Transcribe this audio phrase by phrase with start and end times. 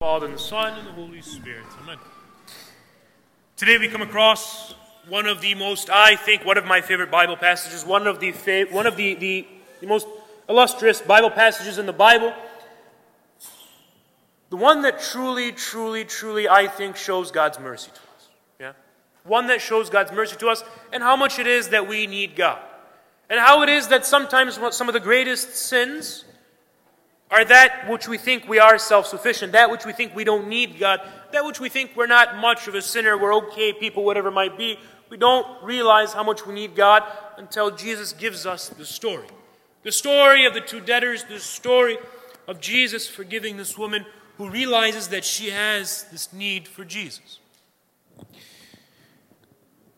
[0.00, 1.66] Father, and the Son, and the Holy Spirit.
[1.82, 1.98] Amen.
[3.58, 4.74] Today we come across
[5.06, 8.32] one of the most, I think, one of my favorite Bible passages, one of the,
[8.32, 9.46] fa- one of the, the,
[9.82, 10.06] the most
[10.48, 12.32] illustrious Bible passages in the Bible.
[14.48, 18.28] The one that truly, truly, truly, I think, shows God's mercy to us.
[18.58, 18.72] Yeah?
[19.24, 20.64] One that shows God's mercy to us
[20.94, 22.58] and how much it is that we need God.
[23.28, 26.24] And how it is that sometimes some of the greatest sins
[27.30, 30.48] are that which we think we are self sufficient, that which we think we don't
[30.48, 31.00] need God,
[31.32, 34.58] that which we think we're not much of a sinner, we're okay people, whatever might
[34.58, 34.78] be.
[35.10, 37.02] We don't realize how much we need God
[37.36, 39.26] until Jesus gives us the story.
[39.82, 41.98] The story of the two debtors, the story
[42.46, 44.04] of Jesus forgiving this woman
[44.36, 47.38] who realizes that she has this need for Jesus.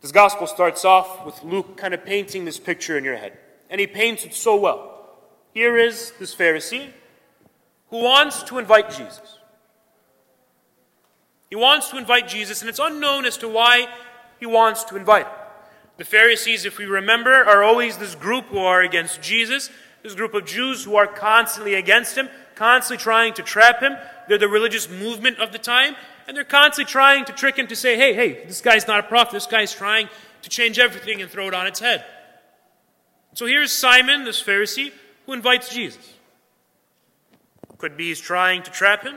[0.00, 3.38] This gospel starts off with Luke kind of painting this picture in your head.
[3.70, 5.08] And he paints it so well.
[5.54, 6.90] Here is this Pharisee
[7.90, 9.38] who wants to invite Jesus.
[11.50, 13.86] He wants to invite Jesus, and it's unknown as to why
[14.40, 15.32] he wants to invite him.
[15.96, 19.70] The Pharisees, if we remember, are always this group who are against Jesus,
[20.02, 23.96] this group of Jews who are constantly against him, constantly trying to trap him.
[24.28, 25.94] They're the religious movement of the time,
[26.26, 29.02] and they're constantly trying to trick him to say, hey, hey, this guy's not a
[29.04, 29.34] prophet.
[29.34, 30.08] This guy's trying
[30.42, 32.04] to change everything and throw it on its head.
[33.34, 34.92] So here's Simon, this Pharisee,
[35.26, 36.13] who invites Jesus.
[37.84, 39.16] Could be he's trying to trap him.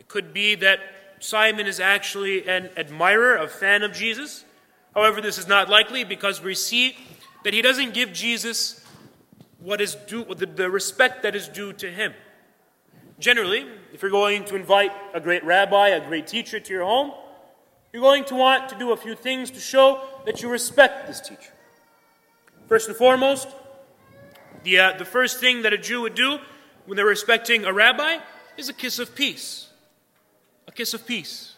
[0.00, 0.80] It could be that
[1.20, 4.44] Simon is actually an admirer, a fan of Jesus.
[4.92, 6.96] However, this is not likely because we see
[7.44, 8.84] that he doesn't give Jesus
[9.60, 12.12] what is due, the, the respect that is due to him.
[13.20, 17.12] Generally, if you're going to invite a great rabbi, a great teacher to your home,
[17.92, 21.20] you're going to want to do a few things to show that you respect this
[21.20, 21.52] teacher.
[22.66, 23.46] First and foremost,
[24.64, 26.40] the, uh, the first thing that a Jew would do
[26.86, 28.18] when they're respecting a rabbi
[28.56, 29.68] is a kiss of peace.
[30.66, 31.54] A kiss of peace.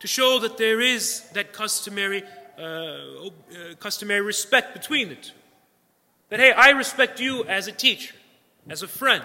[0.00, 2.22] To show that there is that customary,
[2.58, 3.28] uh, uh,
[3.78, 5.32] customary respect between the two.
[6.30, 8.14] That, hey, I respect you as a teacher,
[8.68, 9.24] as a friend.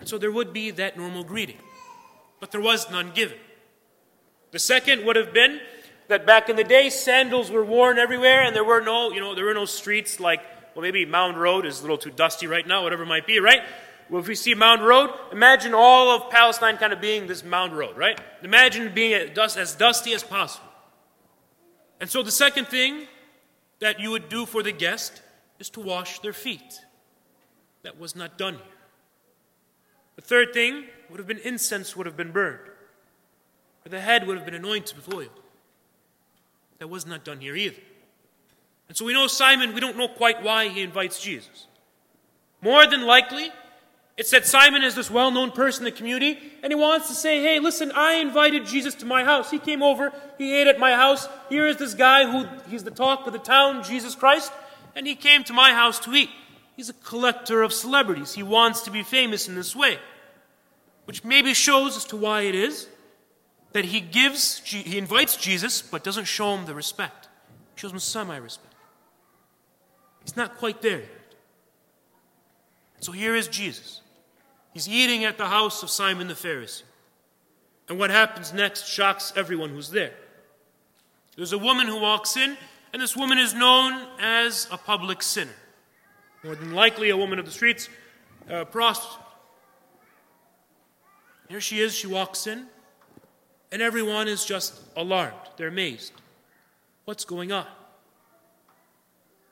[0.00, 1.58] And so there would be that normal greeting.
[2.40, 3.38] But there was none given.
[4.50, 5.60] The second would have been
[6.08, 9.34] that back in the day, sandals were worn everywhere, and there were no, you know,
[9.34, 10.40] there were no streets like,
[10.74, 13.38] well, maybe Mound Road is a little too dusty right now, whatever it might be,
[13.38, 13.62] right?
[14.12, 17.74] Well, if we see Mound Road, imagine all of Palestine kind of being this Mound
[17.74, 18.20] Road, right?
[18.42, 20.68] Imagine being as dusty as possible.
[21.98, 23.06] And so the second thing
[23.78, 25.22] that you would do for the guest
[25.58, 26.82] is to wash their feet.
[27.84, 28.62] That was not done here.
[30.16, 32.68] The third thing would have been incense would have been burned,
[33.86, 35.32] or the head would have been anointed with oil.
[36.80, 37.80] That was not done here either.
[38.88, 41.66] And so we know Simon, we don't know quite why he invites Jesus.
[42.60, 43.50] More than likely,
[44.16, 47.14] it's that Simon is this well known person in the community, and he wants to
[47.14, 49.50] say, Hey, listen, I invited Jesus to my house.
[49.50, 51.28] He came over, he ate at my house.
[51.48, 54.52] Here is this guy who he's the talk of the town, Jesus Christ,
[54.94, 56.30] and he came to my house to eat.
[56.76, 58.34] He's a collector of celebrities.
[58.34, 59.98] He wants to be famous in this way.
[61.04, 62.88] Which maybe shows as to why it is
[63.72, 67.28] that he gives, he invites Jesus, but doesn't show him the respect.
[67.74, 68.74] He shows him semi respect.
[70.24, 71.02] He's not quite there.
[73.02, 74.00] So here is Jesus.
[74.72, 76.84] He's eating at the house of Simon the Pharisee.
[77.88, 80.12] And what happens next shocks everyone who's there.
[81.36, 82.56] There's a woman who walks in,
[82.92, 85.50] and this woman is known as a public sinner.
[86.44, 87.88] More than likely, a woman of the streets,
[88.48, 89.18] a prostitute.
[91.48, 92.66] Here she is, she walks in,
[93.72, 95.34] and everyone is just alarmed.
[95.56, 96.12] They're amazed.
[97.04, 97.66] What's going on?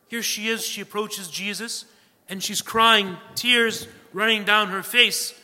[0.06, 1.84] Here she is, she approaches Jesus,
[2.30, 5.34] and she's crying, tears running down her face.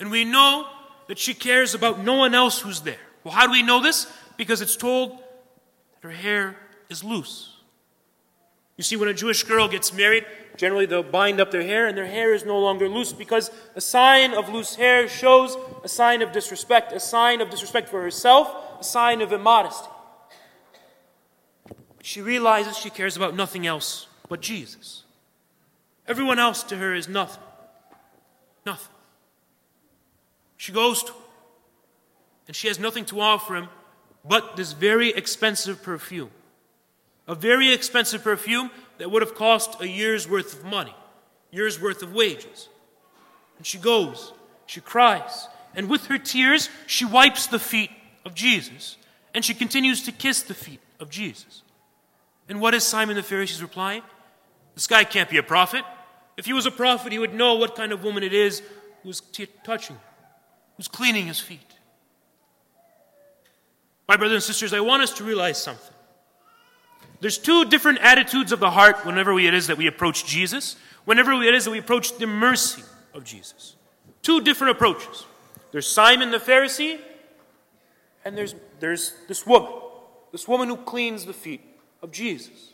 [0.00, 0.66] And we know
[1.06, 2.98] that she cares about no one else who's there.
[3.22, 4.10] Well, how do we know this?
[4.36, 6.56] Because it's told that her hair
[6.88, 7.54] is loose.
[8.76, 10.24] You see, when a Jewish girl gets married,
[10.56, 13.80] generally they'll bind up their hair, and their hair is no longer loose because a
[13.80, 18.54] sign of loose hair shows a sign of disrespect, a sign of disrespect for herself,
[18.80, 19.88] a sign of immodesty.
[21.96, 25.02] But she realizes she cares about nothing else but Jesus.
[26.08, 27.42] Everyone else to her is nothing.
[28.64, 28.94] Nothing.
[30.56, 31.22] She goes to him,
[32.48, 33.68] and she has nothing to offer him
[34.24, 36.30] but this very expensive perfume.
[37.28, 40.94] A very expensive perfume that would have cost a year's worth of money,
[41.50, 42.68] year's worth of wages.
[43.58, 44.32] And she goes,
[44.66, 47.90] she cries, and with her tears, she wipes the feet
[48.24, 48.96] of Jesus,
[49.34, 51.62] and she continues to kiss the feet of Jesus.
[52.48, 54.02] And what is Simon the Pharisee's reply?
[54.74, 55.84] This guy can't be a prophet.
[56.38, 58.62] If he was a prophet, he would know what kind of woman it is
[59.02, 59.98] who's t- touching
[60.78, 61.60] who's cleaning his feet.
[64.06, 65.94] My brothers and sisters, I want us to realize something.
[67.20, 71.32] There's two different attitudes of the heart whenever it is that we approach Jesus, whenever
[71.32, 73.74] it is that we approach the mercy of Jesus.
[74.22, 75.26] Two different approaches.
[75.72, 77.00] There's Simon the Pharisee,
[78.24, 79.72] and there's, there's this woman,
[80.30, 81.60] this woman who cleans the feet
[82.02, 82.72] of Jesus.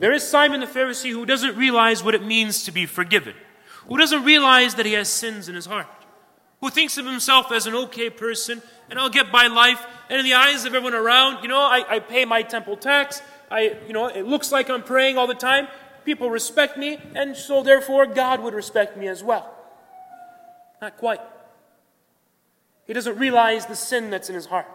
[0.00, 3.34] There is Simon the Pharisee who doesn't realize what it means to be forgiven,
[3.86, 5.86] who doesn't realize that he has sins in his heart,
[6.62, 10.24] who thinks of himself as an okay person, and I'll get by life, and in
[10.24, 13.20] the eyes of everyone around, you know, I, I pay my temple tax,
[13.50, 15.68] I, you know, it looks like I'm praying all the time,
[16.06, 19.54] people respect me, and so therefore God would respect me as well.
[20.80, 21.20] Not quite.
[22.86, 24.66] He doesn't realize the sin that's in his heart.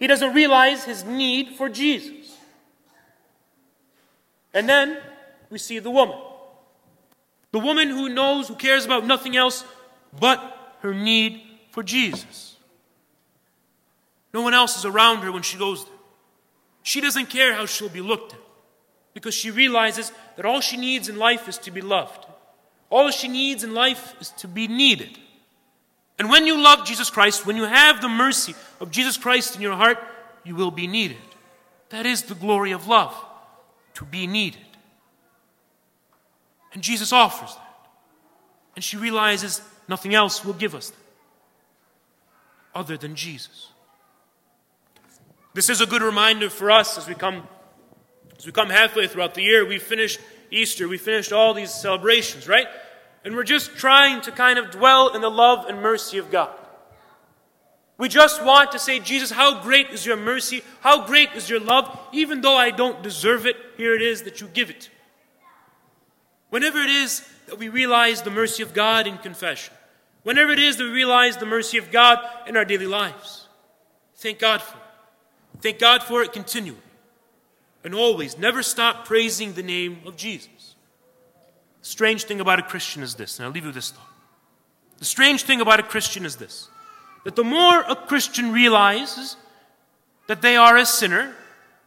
[0.00, 2.23] He doesn't realize his need for Jesus.
[4.54, 4.98] And then
[5.50, 6.16] we see the woman.
[7.50, 9.64] The woman who knows, who cares about nothing else
[10.18, 12.56] but her need for Jesus.
[14.32, 15.94] No one else is around her when she goes there.
[16.82, 18.40] She doesn't care how she'll be looked at
[19.12, 22.26] because she realizes that all she needs in life is to be loved.
[22.90, 25.18] All she needs in life is to be needed.
[26.18, 29.62] And when you love Jesus Christ, when you have the mercy of Jesus Christ in
[29.62, 29.98] your heart,
[30.44, 31.16] you will be needed.
[31.88, 33.14] That is the glory of love
[33.94, 34.60] to be needed.
[36.72, 37.60] And Jesus offers that.
[38.74, 40.98] And she realizes nothing else will give us that
[42.74, 43.68] other than Jesus.
[45.54, 47.46] This is a good reminder for us as we come
[48.36, 49.64] as we come halfway throughout the year.
[49.64, 50.18] We finished
[50.50, 52.66] Easter, we finished all these celebrations, right?
[53.24, 56.50] And we're just trying to kind of dwell in the love and mercy of God.
[57.96, 60.62] We just want to say, Jesus, how great is your mercy?
[60.80, 61.96] How great is your love?
[62.12, 64.90] Even though I don't deserve it, here it is that you give it.
[66.50, 69.74] Whenever it is that we realize the mercy of God in confession,
[70.24, 72.18] whenever it is that we realize the mercy of God
[72.48, 73.46] in our daily lives,
[74.16, 74.82] thank God for it.
[75.60, 76.78] Thank God for it continually.
[77.84, 80.74] And always, never stop praising the name of Jesus.
[81.80, 84.08] The strange thing about a Christian is this, and I'll leave you with this thought.
[84.98, 86.68] The strange thing about a Christian is this
[87.24, 89.36] that the more a Christian realizes
[90.26, 91.34] that they are a sinner,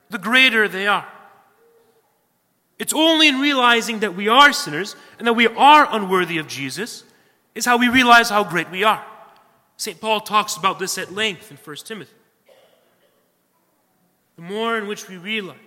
[0.09, 1.07] the greater they are.
[2.79, 7.03] It's only in realizing that we are sinners and that we are unworthy of Jesus
[7.55, 9.03] is how we realize how great we are.
[9.77, 9.99] St.
[9.99, 12.13] Paul talks about this at length in 1 Timothy.
[14.35, 15.57] The more in which we realize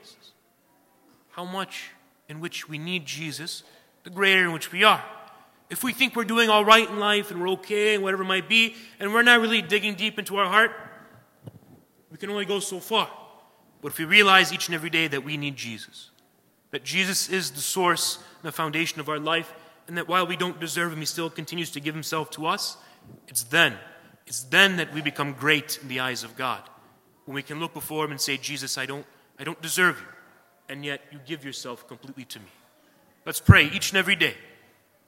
[1.31, 1.91] how much
[2.29, 3.65] in which we need Jesus,
[4.05, 5.03] the greater in which we are
[5.71, 8.27] if we think we're doing all right in life and we're okay and whatever it
[8.27, 10.73] might be, and we're not really digging deep into our heart,
[12.11, 13.09] we can only go so far.
[13.81, 16.11] But if we realize each and every day that we need Jesus,
[16.73, 19.55] that Jesus is the source and the foundation of our life,
[19.87, 22.77] and that while we don't deserve him, he still continues to give himself to us,
[23.29, 23.77] it's then,
[24.27, 26.63] it's then that we become great in the eyes of God.
[27.27, 29.07] When we can look before him and say, Jesus, I don't,
[29.39, 30.07] I don't deserve you,
[30.69, 32.47] and yet you give yourself completely to me.
[33.25, 34.35] Let's pray each and every day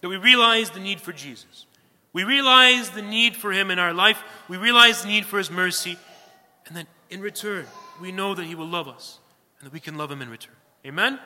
[0.02, 1.66] that we realize the need for Jesus.
[2.12, 4.22] We realize the need for Him in our life.
[4.48, 5.96] We realize the need for His mercy.
[6.66, 7.64] And then in return,
[8.00, 9.18] we know that He will love us
[9.58, 10.54] and that we can love Him in return.
[10.84, 11.18] Amen?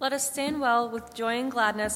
[0.00, 1.92] Let us stand well with joy and gladness.